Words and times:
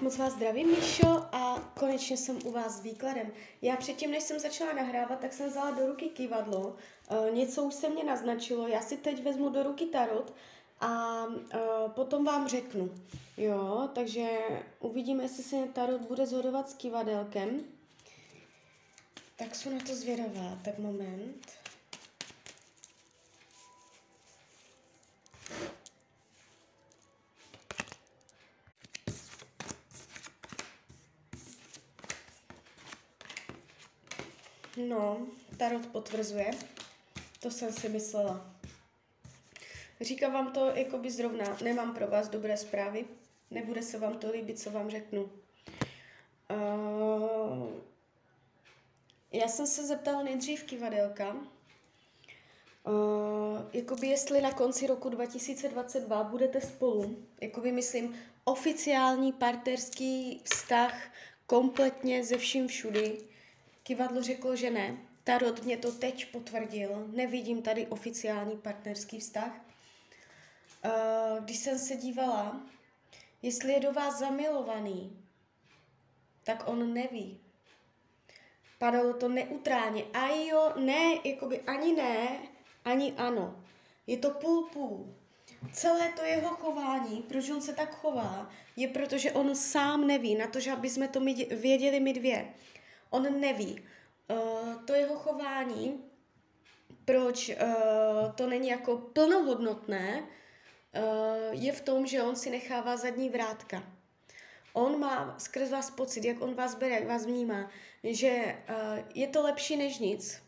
Moc 0.00 0.16
vás 0.16 0.32
zdravím, 0.32 0.68
Míšo, 0.70 1.08
a 1.32 1.72
konečně 1.78 2.16
jsem 2.16 2.38
u 2.44 2.50
vás 2.50 2.72
s 2.72 2.80
výkladem. 2.80 3.32
Já 3.62 3.76
předtím, 3.76 4.10
než 4.10 4.22
jsem 4.22 4.38
začala 4.38 4.72
nahrávat, 4.72 5.20
tak 5.20 5.32
jsem 5.32 5.48
vzala 5.48 5.70
do 5.70 5.86
ruky 5.86 6.08
kývadlo. 6.08 6.76
Uh, 7.10 7.34
něco 7.34 7.62
už 7.62 7.74
se 7.74 7.88
mě 7.88 8.04
naznačilo, 8.04 8.68
já 8.68 8.80
si 8.80 8.96
teď 8.96 9.24
vezmu 9.24 9.48
do 9.48 9.62
ruky 9.62 9.86
tarot 9.86 10.34
a 10.80 11.24
uh, 11.24 11.40
potom 11.88 12.24
vám 12.24 12.48
řeknu. 12.48 12.90
Jo, 13.36 13.88
takže 13.94 14.28
uvidíme, 14.80 15.22
jestli 15.24 15.42
se 15.42 15.56
tarot 15.72 16.00
bude 16.00 16.26
zhodovat 16.26 16.70
s 16.70 16.74
kývadelkem. 16.74 17.60
Tak 19.36 19.54
jsou 19.54 19.70
na 19.70 19.78
to 19.86 19.94
zvědavá, 19.94 20.58
tak 20.64 20.78
moment. 20.78 21.65
No, 34.88 35.26
Tarot 35.56 35.86
potvrzuje. 35.86 36.50
To 37.40 37.50
jsem 37.50 37.72
si 37.72 37.88
myslela. 37.88 38.54
Říkám 40.00 40.32
vám 40.32 40.52
to 40.52 40.66
jako 40.66 40.98
by 40.98 41.10
zrovna, 41.10 41.56
nemám 41.64 41.94
pro 41.94 42.06
vás 42.06 42.28
dobré 42.28 42.56
zprávy. 42.56 43.04
Nebude 43.50 43.82
se 43.82 43.98
vám 43.98 44.18
to 44.18 44.30
líbit, 44.30 44.58
co 44.58 44.70
vám 44.70 44.90
řeknu. 44.90 45.30
Uh, 46.50 47.68
já 49.32 49.48
jsem 49.48 49.66
se 49.66 49.86
zeptala 49.86 50.22
nejdřív 50.22 50.62
kivadelka, 50.62 51.36
uh, 52.84 53.58
jakoby 53.72 54.06
jestli 54.06 54.40
na 54.40 54.52
konci 54.52 54.86
roku 54.86 55.08
2022 55.08 56.24
budete 56.24 56.60
spolu, 56.60 57.24
jakoby 57.40 57.72
myslím 57.72 58.16
oficiální 58.44 59.32
partnerský 59.32 60.40
vztah 60.44 61.12
kompletně 61.46 62.24
ze 62.24 62.38
vším 62.38 62.68
všudy, 62.68 63.18
Kivadlo 63.86 64.22
řeklo, 64.22 64.56
že 64.56 64.70
ne. 64.70 64.96
Tarot 65.24 65.62
mě 65.62 65.76
to 65.76 65.92
teď 65.92 66.32
potvrdil. 66.32 67.06
Nevidím 67.12 67.62
tady 67.62 67.86
oficiální 67.86 68.56
partnerský 68.56 69.20
vztah. 69.20 69.60
Eh, 70.84 70.90
když 71.40 71.56
jsem 71.56 71.78
se 71.78 71.96
dívala, 71.96 72.60
jestli 73.42 73.72
je 73.72 73.80
do 73.80 73.92
vás 73.92 74.18
zamilovaný, 74.18 75.22
tak 76.44 76.68
on 76.68 76.94
neví. 76.94 77.40
Padalo 78.78 79.14
to 79.14 79.28
neutrálně. 79.28 80.04
A 80.12 80.28
jo, 80.28 80.72
ne, 80.76 81.14
jakoby 81.24 81.60
ani 81.60 81.92
ne, 81.92 82.38
ani 82.84 83.12
ano. 83.12 83.64
Je 84.06 84.16
to 84.16 84.30
půl 84.30 84.68
půl. 84.72 85.14
Celé 85.72 86.12
to 86.12 86.24
jeho 86.24 86.48
chování, 86.48 87.22
proč 87.28 87.50
on 87.50 87.62
se 87.62 87.72
tak 87.72 87.94
chová, 87.94 88.50
je 88.76 88.88
proto, 88.88 89.18
že 89.18 89.32
on 89.32 89.56
sám 89.56 90.06
neví 90.06 90.34
na 90.34 90.46
to, 90.46 90.60
že 90.60 90.72
aby 90.72 90.90
jsme 90.90 91.08
to 91.08 91.20
věděli 91.50 92.00
my 92.00 92.12
dvě. 92.12 92.54
On 93.10 93.40
neví. 93.40 93.84
Uh, 94.30 94.84
to 94.84 94.94
jeho 94.94 95.16
chování, 95.16 96.04
proč 97.04 97.48
uh, 97.48 98.32
to 98.34 98.46
není 98.46 98.68
jako 98.68 98.96
plnohodnotné, 98.96 100.22
uh, 100.22 101.02
je 101.50 101.72
v 101.72 101.80
tom, 101.80 102.06
že 102.06 102.22
on 102.22 102.36
si 102.36 102.50
nechává 102.50 102.96
zadní 102.96 103.30
vrátka. 103.30 103.82
On 104.72 105.00
má 105.00 105.34
skrz 105.38 105.70
vás 105.70 105.90
pocit, 105.90 106.24
jak 106.24 106.40
on 106.40 106.54
vás 106.54 106.74
bere, 106.74 106.94
jak 106.94 107.06
vás 107.06 107.26
vnímá, 107.26 107.70
že 108.04 108.56
je 109.14 109.26
to 109.26 109.42
lepší 109.42 109.76
než 109.76 109.98
nic, 109.98 110.42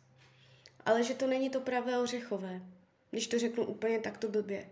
ale 0.87 1.03
že 1.03 1.15
to 1.15 1.27
není 1.27 1.51
to 1.51 1.61
pravé 1.61 1.99
ořechové, 1.99 2.63
když 3.11 3.27
to 3.27 3.39
řeknu 3.39 3.65
úplně 3.65 3.99
takto 3.99 4.29
blbě. 4.29 4.71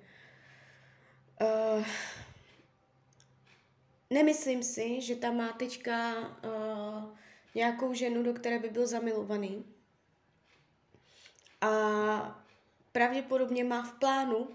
Nemyslím 4.11 4.62
si, 4.62 5.01
že 5.01 5.17
tam 5.17 5.37
má 5.37 5.53
teďka 5.53 6.14
nějakou 7.56 7.94
ženu, 7.94 8.22
do 8.22 8.32
které 8.34 8.58
by 8.58 8.70
byl 8.70 8.86
zamilovaný. 8.86 9.64
A 11.60 12.44
pravděpodobně 12.92 13.64
má 13.64 13.83
v 13.83 13.92
plánu, 13.92 14.48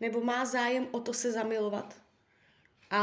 nebo 0.00 0.20
má 0.20 0.44
zájem 0.44 0.88
o 0.90 1.00
to 1.00 1.14
se 1.14 1.32
zamilovat 1.32 1.96
a 2.90 3.00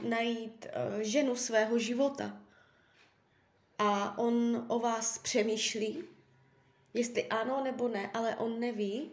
najít 0.00 0.66
uh, 0.66 1.00
ženu 1.00 1.36
svého 1.36 1.78
života. 1.78 2.42
A 3.78 4.18
on 4.18 4.64
o 4.68 4.78
vás 4.78 5.18
přemýšlí, 5.18 6.04
jestli 6.94 7.28
ano 7.28 7.64
nebo 7.64 7.88
ne, 7.88 8.10
ale 8.14 8.36
on 8.36 8.60
neví 8.60 9.10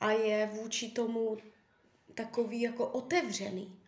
a 0.00 0.10
je 0.10 0.50
vůči 0.52 0.90
tomu 0.90 1.36
takový 2.14 2.60
jako 2.60 2.88
otevřený. 2.88 3.80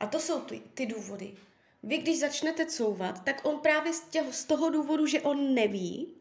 A 0.00 0.06
to 0.06 0.20
jsou 0.20 0.40
ty, 0.40 0.60
ty 0.74 0.86
důvody. 0.86 1.36
Vy, 1.86 1.98
když 1.98 2.18
začnete 2.18 2.66
couvat, 2.66 3.24
tak 3.24 3.40
on 3.44 3.58
právě 3.58 3.92
z, 3.92 4.00
těho, 4.00 4.32
z 4.32 4.44
toho 4.44 4.70
důvodu, 4.70 5.06
že 5.06 5.20
on 5.20 5.54
neví, 5.54 6.14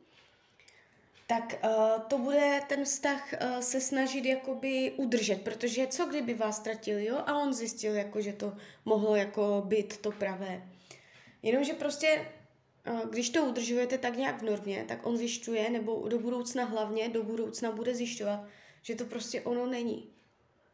tak 1.27 1.59
uh, 1.63 2.01
to 2.07 2.17
bude 2.17 2.61
ten 2.67 2.85
vztah 2.85 3.33
uh, 3.33 3.59
se 3.59 3.81
snažit 3.81 4.25
jakoby 4.25 4.93
udržet, 4.97 5.41
protože 5.41 5.87
co 5.87 6.05
kdyby 6.05 6.33
vás 6.33 6.57
ztratil, 6.57 6.99
jo? 6.99 7.17
A 7.17 7.37
on 7.37 7.53
zjistil, 7.53 7.95
jako, 7.95 8.21
že 8.21 8.33
to 8.33 8.53
mohlo 8.85 9.15
jako 9.15 9.63
být 9.65 9.97
to 9.97 10.11
pravé. 10.11 10.69
Jenomže 11.43 11.73
prostě, 11.73 12.27
uh, 12.91 13.09
když 13.09 13.29
to 13.29 13.45
udržujete 13.45 13.97
tak 13.97 14.17
nějak 14.17 14.41
v 14.41 14.45
normě, 14.45 14.85
tak 14.87 15.05
on 15.05 15.17
zjišťuje, 15.17 15.69
nebo 15.69 16.07
do 16.07 16.19
budoucna 16.19 16.63
hlavně, 16.63 17.09
do 17.09 17.23
budoucna 17.23 17.71
bude 17.71 17.95
zjišťovat, 17.95 18.39
že 18.81 18.95
to 18.95 19.05
prostě 19.05 19.41
ono 19.41 19.65
není. 19.65 20.09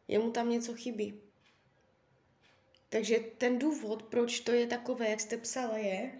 Jemu 0.08 0.30
tam 0.30 0.50
něco 0.50 0.74
chybí. 0.74 1.31
Takže 2.92 3.18
ten 3.38 3.58
důvod, 3.58 4.02
proč 4.02 4.40
to 4.40 4.52
je 4.52 4.66
takové, 4.66 5.10
jak 5.10 5.20
jste 5.20 5.36
psala, 5.36 5.76
je, 5.76 6.10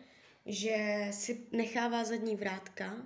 že 0.47 1.07
si 1.11 1.47
nechává 1.53 2.05
zadní 2.05 2.37
vrátka, 2.37 2.97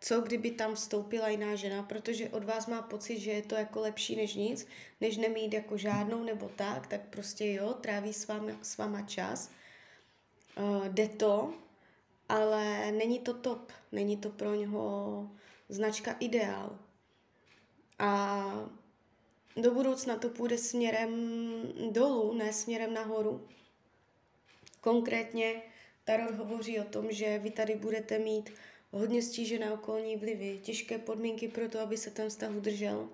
co 0.00 0.20
kdyby 0.20 0.50
tam 0.50 0.74
vstoupila 0.74 1.28
jiná 1.28 1.54
žena, 1.54 1.82
protože 1.82 2.28
od 2.28 2.44
vás 2.44 2.66
má 2.66 2.82
pocit, 2.82 3.20
že 3.20 3.30
je 3.30 3.42
to 3.42 3.54
jako 3.54 3.80
lepší 3.80 4.16
než 4.16 4.34
nic, 4.34 4.66
než 5.00 5.16
nemít 5.16 5.54
jako 5.54 5.76
žádnou 5.76 6.24
nebo 6.24 6.48
tak, 6.48 6.86
tak 6.86 7.00
prostě 7.00 7.52
jo, 7.52 7.74
tráví 7.74 8.12
s 8.12 8.26
váma, 8.26 8.52
s 8.62 8.76
váma 8.76 9.02
čas, 9.02 9.50
uh, 10.56 10.88
jde 10.88 11.08
to, 11.08 11.54
ale 12.28 12.92
není 12.92 13.18
to 13.18 13.34
top, 13.34 13.72
není 13.92 14.16
to 14.16 14.30
pro 14.30 14.54
něho 14.54 15.30
značka 15.68 16.16
ideál. 16.20 16.78
A 17.98 18.44
do 19.62 19.70
budoucna 19.70 20.16
to 20.16 20.28
půjde 20.28 20.58
směrem 20.58 21.12
dolů, 21.90 22.32
ne 22.32 22.52
směrem 22.52 22.94
nahoru. 22.94 23.48
Konkrétně 24.80 25.62
Tarot 26.04 26.34
hovoří 26.34 26.80
o 26.80 26.84
tom, 26.84 27.12
že 27.12 27.38
vy 27.38 27.50
tady 27.50 27.74
budete 27.74 28.18
mít 28.18 28.50
hodně 28.90 29.22
stížené 29.22 29.72
okolní 29.72 30.16
vlivy, 30.16 30.60
těžké 30.62 30.98
podmínky 30.98 31.48
pro 31.48 31.68
to, 31.68 31.80
aby 31.80 31.96
se 31.96 32.10
ten 32.10 32.28
vztah 32.28 32.56
udržel. 32.56 33.08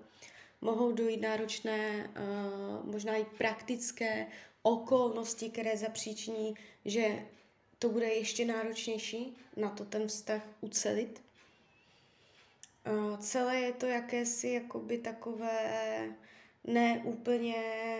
Mohou 0.61 0.91
dojít 0.91 1.21
náročné, 1.21 2.09
uh, 2.09 2.91
možná 2.91 3.15
i 3.15 3.25
praktické 3.25 4.27
okolnosti, 4.61 5.49
které 5.49 5.77
zapříčiní, 5.77 6.55
že 6.85 7.25
to 7.79 7.89
bude 7.89 8.05
ještě 8.05 8.45
náročnější 8.45 9.37
na 9.57 9.69
to 9.69 9.85
ten 9.85 10.07
vztah 10.07 10.47
ucelit. 10.61 11.24
Uh, 12.91 13.17
celé 13.17 13.59
je 13.59 13.73
to 13.73 13.85
jakési 13.85 14.49
jakoby 14.49 14.97
takové 14.97 16.09
ne 16.63 17.01
úplně 17.05 17.55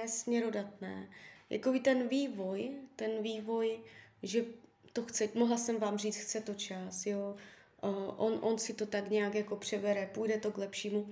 směrodatné. 0.06 1.09
Jakoby 1.50 1.79
ten 1.79 2.07
vývoj, 2.07 2.72
ten 2.96 3.23
vývoj, 3.23 3.79
že 4.23 4.46
to 4.94 5.03
chce, 5.03 5.29
mohla 5.35 5.57
jsem 5.57 5.78
vám 5.78 5.97
říct, 5.97 6.18
chce 6.18 6.41
to 6.41 6.53
čas, 6.53 7.06
jo, 7.06 7.35
uh, 7.81 8.13
on, 8.18 8.40
on 8.41 8.57
si 8.57 8.73
to 8.73 8.85
tak 8.85 9.09
nějak 9.09 9.35
jako 9.35 9.56
převere, 9.56 10.09
půjde 10.13 10.38
to 10.38 10.51
k 10.51 10.57
lepšímu. 10.57 11.07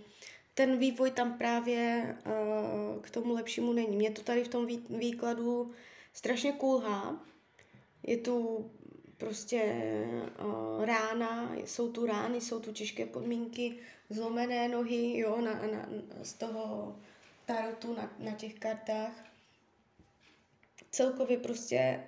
Ten 0.53 0.77
vývoj 0.77 1.11
tam 1.11 1.37
právě 1.37 2.15
uh, 2.25 3.01
k 3.01 3.09
tomu 3.09 3.33
lepšímu 3.33 3.73
není. 3.73 3.97
Mě 3.97 4.11
to 4.11 4.21
tady 4.21 4.43
v 4.43 4.47
tom 4.47 4.65
vý, 4.65 4.85
výkladu 4.89 5.71
strašně 6.13 6.51
kulhá. 6.51 7.25
Je 8.03 8.17
tu 8.17 8.65
prostě 9.23 9.63
uh, 10.43 10.85
rána, 10.85 11.55
jsou 11.55 11.91
tu 11.91 12.05
rány, 12.05 12.41
jsou 12.41 12.59
tu 12.59 12.71
těžké 12.71 13.05
podmínky, 13.05 13.75
zlomené 14.09 14.67
nohy, 14.67 15.17
jo, 15.17 15.41
na, 15.41 15.53
na, 15.53 15.89
z 16.23 16.33
toho 16.33 16.95
tarotu 17.45 17.93
na, 17.93 18.13
na 18.19 18.31
těch 18.31 18.53
kartách. 18.53 19.25
Celkově 20.91 21.37
prostě 21.37 22.03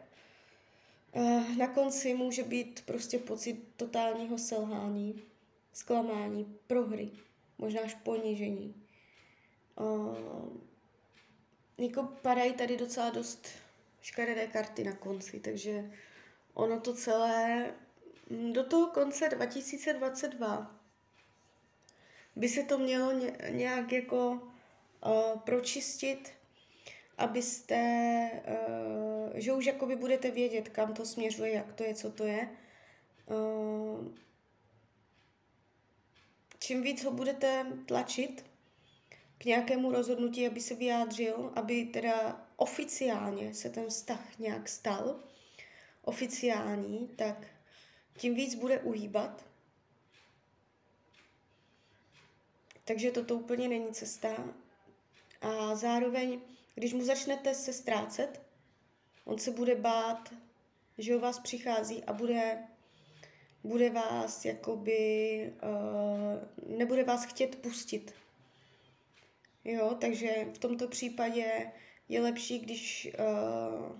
uh, 1.11 1.57
na 1.57 1.67
konci 1.67 2.13
může 2.13 2.43
být 2.43 2.83
prostě 2.85 3.19
pocit 3.19 3.67
totálního 3.75 4.37
selhání, 4.37 5.23
zklamání, 5.73 6.57
prohry, 6.67 7.09
možná 7.57 7.81
až 7.81 7.93
ponížení. 7.93 8.75
Uh, 9.79 10.17
jako 11.77 12.03
padají 12.03 12.53
tady 12.53 12.77
docela 12.77 13.09
dost 13.09 13.47
škaredé 14.01 14.47
karty 14.47 14.83
na 14.83 14.93
konci, 14.93 15.39
takže 15.39 15.91
ono 16.55 16.79
to 16.79 16.93
celé 16.93 17.65
mm, 18.29 18.53
do 18.53 18.63
toho 18.63 18.87
konce 18.87 19.29
2022 19.29 20.75
by 22.35 22.49
se 22.49 22.63
to 22.63 22.77
mělo 22.77 23.11
nějak 23.49 23.91
jako 23.91 24.29
uh, 24.31 25.39
pročistit, 25.39 26.31
abyste 27.17 28.31
uh, 28.47 29.31
že 29.35 29.53
už 29.53 29.65
jakoby 29.65 29.95
budete 29.95 30.31
vědět, 30.31 30.69
kam 30.69 30.93
to 30.93 31.05
směřuje, 31.05 31.51
jak 31.51 31.73
to 31.73 31.83
je, 31.83 31.93
co 31.93 32.11
to 32.11 32.25
je. 32.25 32.49
Uh, 33.25 34.07
čím 36.59 36.81
víc 36.81 37.03
ho 37.03 37.11
budete 37.11 37.65
tlačit 37.85 38.45
k 39.37 39.45
nějakému 39.45 39.91
rozhodnutí, 39.91 40.47
aby 40.47 40.61
se 40.61 40.75
vyjádřil, 40.75 41.51
aby 41.55 41.85
teda 41.85 42.45
oficiálně 42.55 43.53
se 43.53 43.69
ten 43.69 43.87
vztah 43.87 44.39
nějak 44.39 44.69
stal, 44.69 45.19
oficiální, 46.05 47.07
tak 47.15 47.47
tím 48.17 48.35
víc 48.35 48.55
bude 48.55 48.79
uhýbat. 48.79 49.45
Takže 52.85 53.11
toto 53.11 53.35
úplně 53.35 53.67
není 53.67 53.93
cesta. 53.93 54.53
A 55.41 55.75
zároveň, 55.75 56.41
když 56.75 56.93
mu 56.93 57.03
začnete 57.03 57.55
se 57.55 57.73
ztrácet, 57.73 58.41
on 59.25 59.39
se 59.39 59.51
bude 59.51 59.75
bát, 59.75 60.33
že 60.97 61.15
o 61.15 61.19
vás 61.19 61.39
přichází 61.39 62.03
a 62.03 62.13
bude, 62.13 62.63
bude 63.63 63.89
vás 63.89 64.45
jakoby, 64.45 65.53
uh, 65.63 66.77
nebude 66.77 67.03
vás 67.03 67.25
chtět 67.25 67.55
pustit. 67.55 68.13
Jo, 69.63 69.97
takže 70.01 70.47
v 70.53 70.57
tomto 70.57 70.87
případě 70.87 71.71
je 72.09 72.21
lepší, 72.21 72.59
když 72.59 73.07
uh, 73.19 73.99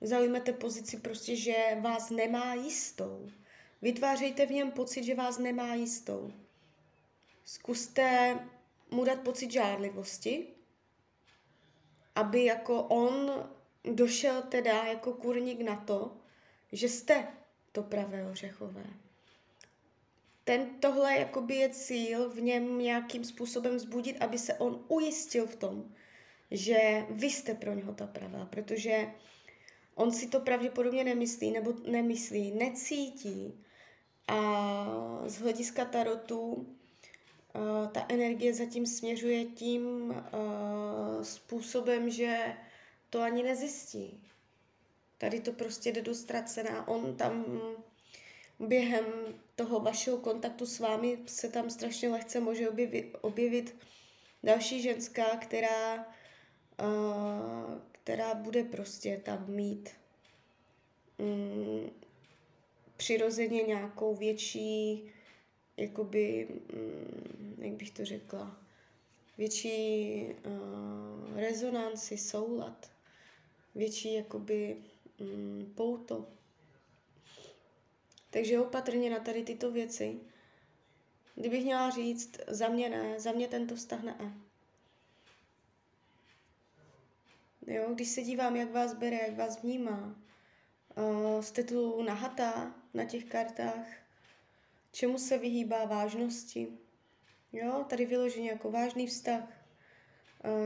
zaujmete 0.00 0.52
pozici 0.52 0.96
prostě, 0.96 1.36
že 1.36 1.54
vás 1.80 2.10
nemá 2.10 2.54
jistou. 2.54 3.30
Vytvářejte 3.82 4.46
v 4.46 4.50
něm 4.50 4.70
pocit, 4.70 5.04
že 5.04 5.14
vás 5.14 5.38
nemá 5.38 5.74
jistou. 5.74 6.32
Zkuste 7.44 8.38
mu 8.90 9.04
dát 9.04 9.20
pocit 9.20 9.52
žádlivosti, 9.52 10.46
aby 12.14 12.44
jako 12.44 12.82
on 12.82 13.30
došel 13.84 14.42
teda 14.42 14.84
jako 14.84 15.12
kurník 15.12 15.60
na 15.60 15.76
to, 15.76 16.16
že 16.72 16.88
jste 16.88 17.28
to 17.72 17.82
pravé 17.82 18.30
ořechové. 18.30 18.84
Ten 20.44 20.80
tohle 20.80 21.18
jakoby 21.18 21.54
je 21.54 21.68
cíl 21.68 22.30
v 22.30 22.40
něm 22.40 22.78
nějakým 22.78 23.24
způsobem 23.24 23.76
vzbudit, 23.76 24.22
aby 24.22 24.38
se 24.38 24.54
on 24.54 24.84
ujistil 24.88 25.46
v 25.46 25.56
tom, 25.56 25.94
že 26.50 27.06
vy 27.10 27.26
jste 27.26 27.54
pro 27.54 27.74
něho 27.74 27.94
ta 27.94 28.06
pravá, 28.06 28.46
protože 28.46 29.06
on 29.96 30.12
si 30.12 30.26
to 30.26 30.40
pravděpodobně 30.40 31.04
nemyslí, 31.04 31.50
nebo 31.50 31.74
nemyslí, 31.90 32.50
necítí. 32.50 33.64
A 34.28 35.22
z 35.26 35.38
hlediska 35.38 35.84
tarotu 35.84 36.66
Uh, 37.56 37.88
ta 37.92 38.06
energie 38.08 38.54
zatím 38.54 38.86
směřuje 38.86 39.44
tím 39.44 40.10
uh, 40.10 41.22
způsobem, 41.22 42.10
že 42.10 42.56
to 43.10 43.20
ani 43.20 43.42
nezjistí. 43.42 44.22
Tady 45.18 45.40
to 45.40 45.52
prostě 45.52 45.92
jde 45.92 46.02
do 46.02 46.14
ztracená. 46.14 46.88
On 46.88 47.16
tam 47.16 47.60
během 48.60 49.04
toho 49.54 49.80
vašeho 49.80 50.18
kontaktu 50.18 50.66
s 50.66 50.80
vámi 50.80 51.18
se 51.26 51.48
tam 51.48 51.70
strašně 51.70 52.08
lehce 52.08 52.40
může 52.40 52.68
objevit, 52.68 53.16
objevit 53.20 53.76
další 54.42 54.82
ženská, 54.82 55.36
která, 55.36 55.94
uh, 55.96 56.04
která 58.06 58.34
bude 58.34 58.64
prostě 58.64 59.22
tam 59.24 59.44
mít 59.48 59.90
um, 61.18 61.90
přirozeně 62.96 63.62
nějakou 63.62 64.14
větší 64.14 65.02
jakoby, 65.76 66.48
mm, 66.72 67.56
jak 67.58 67.72
bych 67.72 67.90
to 67.90 68.04
řekla, 68.04 68.60
větší 69.38 70.24
uh, 70.24 71.38
rezonanci, 71.38 72.18
soulad, 72.18 72.90
větší 73.74 74.14
jakoby 74.14 74.76
um, 75.20 75.72
pouto. 75.74 76.26
Takže 78.30 78.60
opatrně 78.60 79.10
na 79.10 79.18
tady 79.18 79.44
tyto 79.44 79.70
věci. 79.72 80.20
Kdybych 81.34 81.64
měla 81.64 81.90
říct, 81.90 82.40
za 82.48 82.68
mě 82.68 82.88
ne, 82.88 83.20
za 83.20 83.32
mě 83.32 83.48
tento 83.48 83.76
vztah 83.76 84.02
ne. 84.02 84.45
Jo, 87.66 87.94
když 87.94 88.08
se 88.08 88.22
dívám, 88.22 88.56
jak 88.56 88.72
vás 88.72 88.94
bere, 88.94 89.16
jak 89.16 89.36
vás 89.36 89.62
vnímá, 89.62 90.16
uh, 90.96 91.40
jste 91.40 91.64
tu 91.64 92.02
nahatá 92.02 92.74
na 92.94 93.04
těch 93.04 93.24
kartách, 93.24 93.86
čemu 94.92 95.18
se 95.18 95.38
vyhýbá 95.38 95.84
vážnosti. 95.84 96.68
Jo, 97.52 97.84
tady 97.88 98.06
vyloženě 98.06 98.50
jako 98.50 98.70
vážný 98.70 99.06
vztah. 99.06 99.42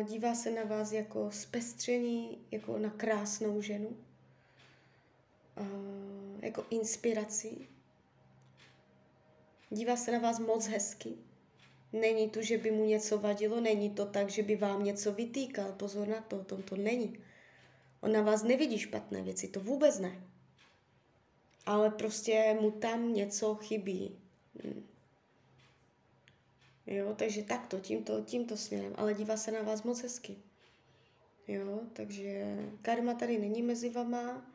Dívá 0.05 0.35
se 0.35 0.51
na 0.51 0.65
vás 0.65 0.93
jako 0.93 1.31
zpestření, 1.31 2.47
jako 2.51 2.79
na 2.79 2.91
krásnou 2.91 3.63
ženu, 3.63 3.97
jako 6.43 6.67
inspirací. 6.71 7.69
Dívá 9.71 9.97
se 9.97 10.13
na 10.13 10.19
vás 10.19 10.39
moc 10.39 10.67
hezky. 10.67 11.30
Není 11.93 12.31
tu, 12.31 12.43
že 12.43 12.59
by 12.59 12.71
mu 12.71 12.85
něco 12.85 13.19
vadilo, 13.19 13.61
není 13.61 13.91
to 13.91 14.07
tak, 14.07 14.31
že 14.31 14.43
by 14.43 14.57
vám 14.57 14.85
něco 14.85 15.13
vytýkal. 15.13 15.73
Pozor 15.73 16.09
na 16.09 16.21
to, 16.21 16.37
o 16.41 16.45
tom 16.45 16.63
to 16.63 16.77
není. 16.77 17.19
On 18.01 18.13
na 18.13 18.23
vás 18.23 18.43
nevidí 18.43 18.79
špatné 18.79 19.23
věci, 19.23 19.49
to 19.49 19.61
vůbec 19.61 19.99
ne 19.99 20.31
ale 21.67 21.91
prostě 21.91 22.57
mu 22.61 22.71
tam 22.71 23.15
něco 23.15 23.55
chybí. 23.55 24.19
Hmm. 24.65 24.87
Jo, 26.87 27.15
takže 27.15 27.43
takto, 27.43 27.81
tímto, 27.81 28.21
tímto 28.21 28.57
směrem, 28.57 28.93
ale 28.97 29.15
dívá 29.15 29.37
se 29.37 29.51
na 29.51 29.63
vás 29.63 29.83
moc 29.83 30.03
hezky. 30.03 30.37
Jo, 31.49 31.81
takže 31.93 32.57
karma 32.83 33.15
tady 33.15 33.39
není 33.39 33.63
mezi 33.63 33.91
vama. 33.91 34.47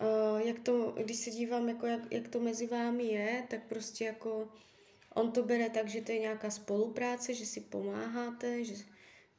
Uh, 0.00 0.40
jak 0.40 0.58
to, 0.58 0.94
když 1.04 1.16
se 1.16 1.30
dívám, 1.30 1.68
jako 1.68 1.86
jak, 1.86 2.12
jak 2.12 2.28
to 2.28 2.40
mezi 2.40 2.66
vámi 2.66 3.04
je, 3.04 3.46
tak 3.50 3.68
prostě 3.68 4.04
jako 4.04 4.48
on 5.14 5.32
to 5.32 5.42
bere 5.42 5.70
tak, 5.70 5.88
že 5.88 6.00
to 6.00 6.12
je 6.12 6.18
nějaká 6.18 6.50
spolupráce, 6.50 7.34
že 7.34 7.46
si 7.46 7.60
pomáháte, 7.60 8.64
že 8.64 8.74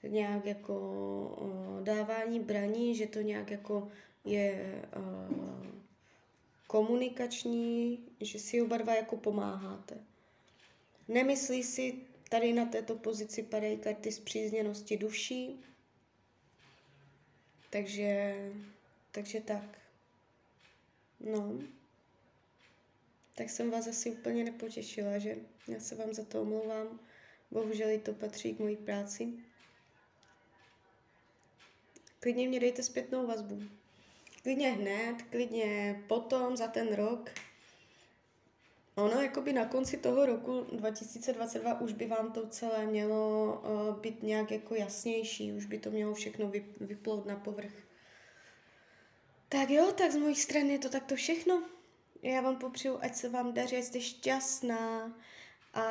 nějak 0.07 0.45
jako 0.45 0.75
uh, 1.41 1.83
dávání 1.83 2.39
braní, 2.39 2.95
že 2.95 3.07
to 3.07 3.21
nějak 3.21 3.51
jako 3.51 3.91
je 4.25 4.81
uh, 4.97 5.67
komunikační, 6.67 7.99
že 8.21 8.39
si 8.39 8.61
oba 8.61 8.77
dva 8.77 8.95
jako 8.95 9.17
pomáháte. 9.17 9.97
Nemyslí 11.07 11.63
si 11.63 11.95
tady 12.29 12.53
na 12.53 12.65
této 12.65 12.95
pozici 12.95 13.43
padají 13.43 13.77
karty 13.77 14.11
zpřízněnosti 14.11 14.97
duší, 14.97 15.63
takže, 17.69 18.35
takže 19.11 19.41
tak. 19.41 19.77
No, 21.19 21.59
tak 23.41 23.49
jsem 23.49 23.71
vás 23.71 23.87
asi 23.87 24.11
úplně 24.11 24.43
nepotěšila, 24.43 25.17
že 25.17 25.35
já 25.67 25.79
se 25.79 25.95
vám 25.95 26.13
za 26.13 26.25
to 26.25 26.41
omlouvám. 26.41 26.99
Bohužel 27.51 27.89
i 27.89 27.99
to 27.99 28.13
patří 28.13 28.53
k 28.53 28.59
mojí 28.59 28.75
práci. 28.75 29.33
Klidně 32.19 32.47
mě 32.47 32.59
dejte 32.59 32.83
zpětnou 32.83 33.27
vazbu. 33.27 33.63
Klidně 34.43 34.69
hned, 34.71 35.15
klidně 35.29 36.01
potom, 36.07 36.57
za 36.57 36.67
ten 36.67 36.95
rok. 36.95 37.29
Ono 38.95 39.21
jakoby 39.21 39.53
na 39.53 39.65
konci 39.65 39.97
toho 39.97 40.25
roku 40.25 40.65
2022 40.71 41.81
už 41.81 41.93
by 41.93 42.07
vám 42.07 42.31
to 42.31 42.47
celé 42.47 42.85
mělo 42.85 43.53
uh, 43.63 43.99
být 43.99 44.23
nějak 44.23 44.51
jako 44.51 44.75
jasnější, 44.75 45.53
už 45.53 45.65
by 45.65 45.79
to 45.79 45.91
mělo 45.91 46.13
všechno 46.13 46.51
vyplout 46.79 47.25
na 47.25 47.35
povrch. 47.35 47.73
Tak 49.49 49.69
jo, 49.69 49.91
tak 49.91 50.11
z 50.11 50.15
mojí 50.15 50.35
strany 50.35 50.73
je 50.73 50.79
to 50.79 50.89
takto 50.89 51.15
všechno. 51.15 51.80
Já 52.23 52.41
vám 52.41 52.57
popřeju, 52.57 52.97
ať 53.01 53.15
se 53.15 53.29
vám 53.29 53.53
daří, 53.53 53.77
ať 53.77 53.83
jste 53.83 54.01
šťastná 54.01 55.17
a 55.73 55.85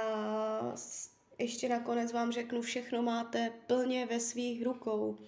ještě 1.38 1.68
nakonec 1.68 2.12
vám 2.12 2.32
řeknu, 2.32 2.62
všechno 2.62 3.02
máte 3.02 3.52
plně 3.66 4.06
ve 4.06 4.20
svých 4.20 4.64
rukou. 4.64 5.18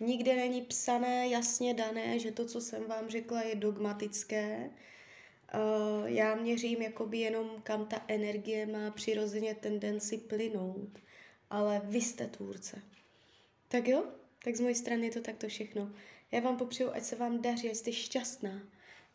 Nikde 0.00 0.36
není 0.36 0.62
psané, 0.62 1.28
jasně 1.28 1.74
dané, 1.74 2.18
že 2.18 2.32
to, 2.32 2.46
co 2.46 2.60
jsem 2.60 2.84
vám 2.84 3.08
řekla, 3.08 3.42
je 3.42 3.54
dogmatické. 3.54 4.70
Já 6.04 6.34
měřím 6.34 6.82
jakoby 6.82 7.18
jenom, 7.18 7.50
kam 7.62 7.86
ta 7.86 8.04
energie 8.08 8.66
má 8.66 8.90
přirozeně 8.90 9.54
tendenci 9.54 10.18
plynout. 10.18 10.98
Ale 11.50 11.80
vy 11.84 12.00
jste 12.00 12.26
tvůrce. 12.26 12.82
Tak 13.68 13.88
jo? 13.88 14.04
Tak 14.44 14.56
z 14.56 14.60
mojej 14.60 14.74
strany 14.74 15.06
je 15.06 15.12
to 15.12 15.20
takto 15.20 15.48
všechno. 15.48 15.92
Já 16.32 16.40
vám 16.40 16.56
popřeju, 16.56 16.90
ať 16.92 17.02
se 17.02 17.16
vám 17.16 17.42
daří, 17.42 17.70
ať 17.70 17.76
jste 17.76 17.92
šťastná. 17.92 18.60